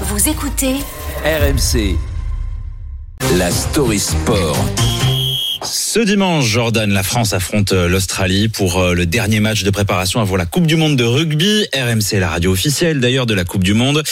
[0.00, 0.74] Vous écoutez
[1.24, 1.96] RMC.
[3.38, 4.56] La story sport.
[5.62, 10.20] Ce dimanche, Jordan, la France affronte euh, l'Australie pour euh, le dernier match de préparation
[10.20, 11.64] avant la Coupe du Monde de rugby.
[11.72, 14.02] RMC, la radio officielle d'ailleurs de la Coupe du Monde.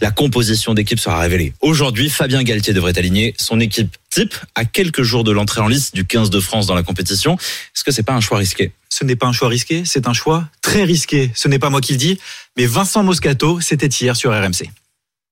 [0.00, 2.08] La composition d'équipe sera révélée aujourd'hui.
[2.08, 6.04] Fabien Galtier devrait aligner son équipe type à quelques jours de l'entrée en liste du
[6.04, 7.34] 15 de France dans la compétition.
[7.34, 8.70] Est-ce que c'est pas un choix risqué?
[8.90, 11.32] Ce n'est pas un choix risqué, c'est un choix très risqué.
[11.34, 12.20] Ce n'est pas moi qui le dis,
[12.56, 14.70] mais Vincent Moscato, c'était hier sur RMC.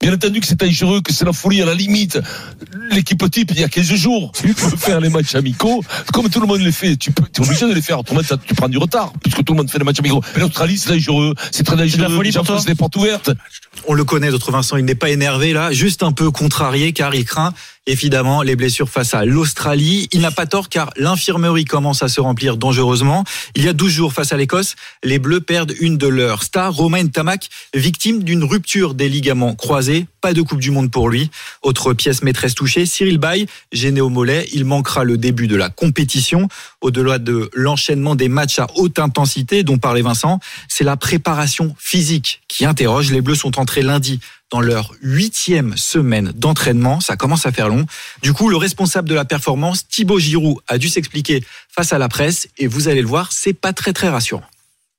[0.00, 2.18] Bien entendu que c'est dangereux, que c'est la folie à la limite.
[2.90, 6.40] L'équipe type, il y a 15 jours, tu peux faire les matchs amicaux, comme tout
[6.40, 6.96] le monde les fait.
[6.96, 8.00] Tu peux, es obligé de les faire.
[8.00, 10.22] Autrement, tu prends du retard, puisque tout le monde fait les matchs amicaux.
[10.34, 11.34] Mais l'Australie, c'est dangereux.
[11.52, 12.00] C'est très dangereux.
[12.00, 13.30] la folie font des portes ouvertes.
[13.86, 17.14] On le connaît, notre Vincent, il n'est pas énervé là, juste un peu contrarié car
[17.14, 17.52] il craint
[17.90, 20.08] évidemment les blessures face à l'Australie.
[20.12, 23.24] Il n'a pas tort car l'infirmerie commence à se remplir dangereusement.
[23.54, 26.74] Il y a 12 jours face à l'Écosse, les Bleus perdent une de leurs stars,
[26.74, 30.06] Romain Tamac, victime d'une rupture des ligaments croisés.
[30.20, 31.30] Pas de Coupe du Monde pour lui.
[31.62, 34.46] Autre pièce maîtresse touchée, Cyril Bay, gêné au mollet.
[34.52, 36.48] Il manquera le début de la compétition.
[36.82, 42.42] Au-delà de l'enchaînement des matchs à haute intensité dont parlait Vincent, c'est la préparation physique
[42.48, 43.10] qui interroge.
[43.10, 44.20] Les Bleus sont entrés lundi
[44.50, 47.00] dans leur huitième semaine d'entraînement.
[47.00, 47.86] Ça commence à faire long.
[48.22, 52.08] Du coup, le responsable de la performance, Thibaut Giroud, a dû s'expliquer face à la
[52.08, 52.48] presse.
[52.58, 54.42] Et vous allez le voir, c'est pas très très rassurant.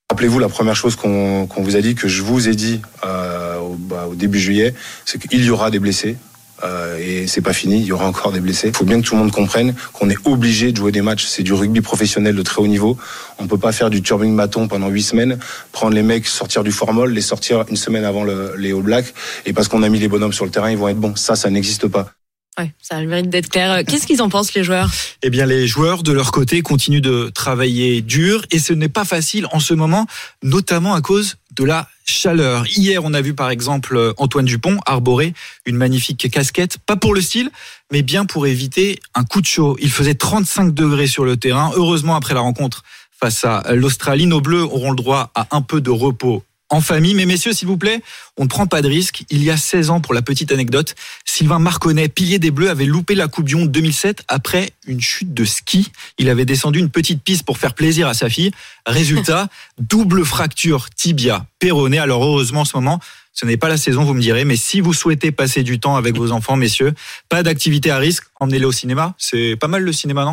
[0.10, 4.08] Rappelez-vous, la première chose qu'on vous a dit, que je vous ai dit euh, bah,
[4.10, 4.74] au début juillet,
[5.06, 6.18] c'est qu'il y aura des blessés.
[6.64, 8.68] Euh, et c'est pas fini, il y aura encore des blessés.
[8.70, 11.26] Il faut bien que tout le monde comprenne qu'on est obligé de jouer des matchs.
[11.26, 12.98] C'est du rugby professionnel de très haut niveau.
[13.40, 15.40] On peut pas faire du turbing bâton pendant huit semaines,
[15.72, 19.14] prendre les mecs, sortir du formol, les sortir une semaine avant le- les All Blacks,
[19.46, 21.16] et parce qu'on a mis les bonhommes sur le terrain, ils vont être bons.
[21.16, 22.12] Ça, ça n'existe pas.
[22.60, 23.72] Ouais, ça a le mérite d'être clair.
[23.72, 24.92] Euh, Qu'est-ce qu'ils en pensent, les joueurs?
[25.24, 29.06] Eh bien, les joueurs, de leur côté, continuent de travailler dur et ce n'est pas
[29.06, 30.06] facile en ce moment,
[30.44, 32.66] notamment à cause de la chaleur.
[32.68, 35.34] Hier, on a vu par exemple Antoine Dupont arborer
[35.66, 37.52] une magnifique casquette, pas pour le style,
[37.92, 39.78] mais bien pour éviter un coup de chaud.
[39.82, 41.72] Il faisait 35 degrés sur le terrain.
[41.76, 42.84] Heureusement, après la rencontre
[43.18, 47.14] face à l'Australie, nos Bleus auront le droit à un peu de repos en famille.
[47.14, 48.02] Mais messieurs, s'il vous plaît,
[48.38, 49.24] on ne prend pas de risque.
[49.30, 50.96] Il y a 16 ans, pour la petite anecdote,
[51.26, 55.34] Sylvain Marconnet, pilier des Bleus, avait loupé la Coupe du Monde 2007 après une chute
[55.34, 55.92] de ski.
[56.18, 58.52] Il avait descendu une petite piste pour faire plaisir à sa fille.
[58.86, 59.48] Résultat,
[59.80, 62.00] double fracture tibia péroné.
[62.00, 63.00] Alors heureusement, en ce moment,
[63.34, 65.96] ce n'est pas la saison, vous me direz, mais si vous souhaitez passer du temps
[65.96, 66.94] avec vos enfants, messieurs,
[67.30, 69.16] pas d'activité à risque, emmenez-les au cinéma.
[69.18, 70.30] C'est pas mal le cinéma, non?